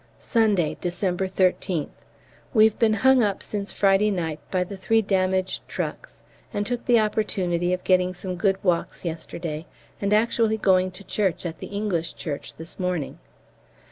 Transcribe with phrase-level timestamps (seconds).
[0.17, 1.91] Sunday, December 13th.
[2.55, 6.99] We've been hung up since Friday night by the three damaged trucks, and took the
[6.99, 9.67] opportunity of getting some good walks yesterday,
[10.01, 13.19] and actually going to church at the English church this morning.